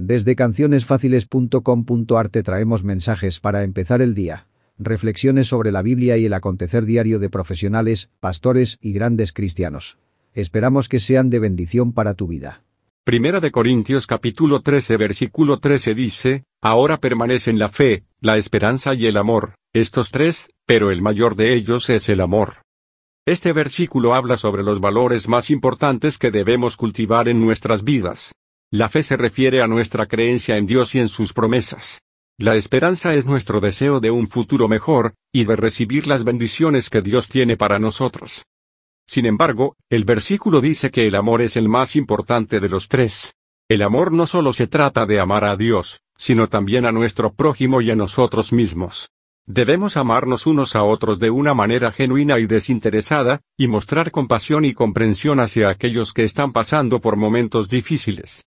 Desde 0.00 0.36
cancionesfáciles.com.ar 0.36 2.28
te 2.28 2.44
traemos 2.44 2.84
mensajes 2.84 3.40
para 3.40 3.64
empezar 3.64 4.00
el 4.00 4.14
día. 4.14 4.46
Reflexiones 4.78 5.48
sobre 5.48 5.72
la 5.72 5.82
Biblia 5.82 6.16
y 6.16 6.26
el 6.26 6.34
acontecer 6.34 6.84
diario 6.84 7.18
de 7.18 7.28
profesionales, 7.30 8.08
pastores 8.20 8.78
y 8.80 8.92
grandes 8.92 9.32
cristianos. 9.32 9.98
Esperamos 10.34 10.88
que 10.88 11.00
sean 11.00 11.30
de 11.30 11.40
bendición 11.40 11.92
para 11.92 12.14
tu 12.14 12.28
vida. 12.28 12.62
Primera 13.02 13.40
de 13.40 13.50
Corintios 13.50 14.06
capítulo 14.06 14.60
13 14.60 14.96
versículo 14.98 15.58
13 15.58 15.96
dice, 15.96 16.44
Ahora 16.60 16.98
permanecen 16.98 17.58
la 17.58 17.68
fe, 17.68 18.04
la 18.20 18.36
esperanza 18.36 18.94
y 18.94 19.06
el 19.06 19.16
amor, 19.16 19.54
estos 19.72 20.12
tres, 20.12 20.50
pero 20.64 20.92
el 20.92 21.02
mayor 21.02 21.34
de 21.34 21.54
ellos 21.54 21.90
es 21.90 22.08
el 22.08 22.20
amor. 22.20 22.58
Este 23.26 23.52
versículo 23.52 24.14
habla 24.14 24.36
sobre 24.36 24.62
los 24.62 24.80
valores 24.80 25.26
más 25.26 25.50
importantes 25.50 26.18
que 26.18 26.30
debemos 26.30 26.76
cultivar 26.76 27.28
en 27.28 27.40
nuestras 27.40 27.82
vidas. 27.82 28.34
La 28.70 28.90
fe 28.90 29.02
se 29.02 29.16
refiere 29.16 29.62
a 29.62 29.66
nuestra 29.66 30.04
creencia 30.04 30.58
en 30.58 30.66
Dios 30.66 30.94
y 30.94 30.98
en 30.98 31.08
sus 31.08 31.32
promesas. 31.32 32.02
La 32.36 32.54
esperanza 32.54 33.14
es 33.14 33.24
nuestro 33.24 33.60
deseo 33.60 33.98
de 33.98 34.10
un 34.10 34.28
futuro 34.28 34.68
mejor, 34.68 35.14
y 35.32 35.44
de 35.44 35.56
recibir 35.56 36.06
las 36.06 36.22
bendiciones 36.22 36.90
que 36.90 37.00
Dios 37.00 37.28
tiene 37.28 37.56
para 37.56 37.78
nosotros. 37.78 38.44
Sin 39.06 39.24
embargo, 39.24 39.74
el 39.88 40.04
versículo 40.04 40.60
dice 40.60 40.90
que 40.90 41.06
el 41.06 41.14
amor 41.14 41.40
es 41.40 41.56
el 41.56 41.66
más 41.66 41.96
importante 41.96 42.60
de 42.60 42.68
los 42.68 42.88
tres. 42.88 43.34
El 43.70 43.80
amor 43.80 44.12
no 44.12 44.26
solo 44.26 44.52
se 44.52 44.66
trata 44.66 45.06
de 45.06 45.18
amar 45.18 45.44
a 45.44 45.56
Dios, 45.56 46.02
sino 46.18 46.50
también 46.50 46.84
a 46.84 46.92
nuestro 46.92 47.32
prójimo 47.32 47.80
y 47.80 47.90
a 47.90 47.96
nosotros 47.96 48.52
mismos. 48.52 49.08
Debemos 49.46 49.96
amarnos 49.96 50.46
unos 50.46 50.76
a 50.76 50.82
otros 50.82 51.18
de 51.18 51.30
una 51.30 51.54
manera 51.54 51.90
genuina 51.90 52.38
y 52.38 52.46
desinteresada, 52.46 53.40
y 53.56 53.66
mostrar 53.66 54.10
compasión 54.10 54.66
y 54.66 54.74
comprensión 54.74 55.40
hacia 55.40 55.70
aquellos 55.70 56.12
que 56.12 56.24
están 56.24 56.52
pasando 56.52 57.00
por 57.00 57.16
momentos 57.16 57.70
difíciles. 57.70 58.44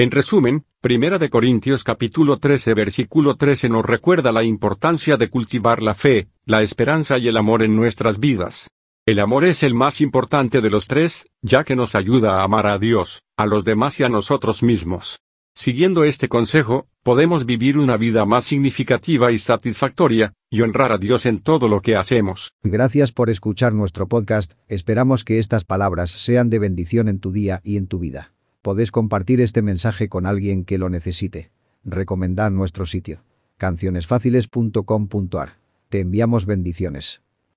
En 0.00 0.10
resumen, 0.10 0.64
Primera 0.80 1.18
de 1.18 1.28
Corintios 1.28 1.84
capítulo 1.84 2.38
13 2.38 2.72
versículo 2.72 3.36
13 3.36 3.68
nos 3.68 3.84
recuerda 3.84 4.32
la 4.32 4.42
importancia 4.42 5.18
de 5.18 5.28
cultivar 5.28 5.82
la 5.82 5.94
fe, 5.94 6.30
la 6.46 6.62
esperanza 6.62 7.18
y 7.18 7.28
el 7.28 7.36
amor 7.36 7.62
en 7.62 7.76
nuestras 7.76 8.18
vidas. 8.18 8.70
El 9.04 9.18
amor 9.18 9.44
es 9.44 9.62
el 9.62 9.74
más 9.74 10.00
importante 10.00 10.62
de 10.62 10.70
los 10.70 10.86
tres, 10.86 11.26
ya 11.42 11.64
que 11.64 11.76
nos 11.76 11.94
ayuda 11.94 12.40
a 12.40 12.44
amar 12.44 12.66
a 12.66 12.78
Dios, 12.78 13.24
a 13.36 13.44
los 13.44 13.62
demás 13.62 14.00
y 14.00 14.04
a 14.04 14.08
nosotros 14.08 14.62
mismos. 14.62 15.20
Siguiendo 15.54 16.04
este 16.04 16.30
consejo, 16.30 16.86
podemos 17.02 17.44
vivir 17.44 17.76
una 17.76 17.98
vida 17.98 18.24
más 18.24 18.46
significativa 18.46 19.32
y 19.32 19.38
satisfactoria, 19.38 20.32
y 20.48 20.62
honrar 20.62 20.92
a 20.92 20.96
Dios 20.96 21.26
en 21.26 21.40
todo 21.40 21.68
lo 21.68 21.82
que 21.82 21.96
hacemos. 21.96 22.54
Gracias 22.62 23.12
por 23.12 23.28
escuchar 23.28 23.74
nuestro 23.74 24.08
podcast, 24.08 24.54
esperamos 24.66 25.24
que 25.24 25.38
estas 25.38 25.64
palabras 25.64 26.10
sean 26.10 26.48
de 26.48 26.58
bendición 26.58 27.06
en 27.06 27.20
tu 27.20 27.32
día 27.32 27.60
y 27.64 27.76
en 27.76 27.86
tu 27.86 27.98
vida. 27.98 28.32
Podés 28.62 28.90
compartir 28.90 29.40
este 29.40 29.62
mensaje 29.62 30.10
con 30.10 30.26
alguien 30.26 30.64
que 30.64 30.76
lo 30.76 30.90
necesite. 30.90 31.50
Recomendad 31.82 32.50
nuestro 32.50 32.84
sitio. 32.84 33.24
cancionesfáciles.com.ar. 33.56 35.60
Te 35.88 36.00
enviamos 36.00 36.44
bendiciones. 36.44 37.22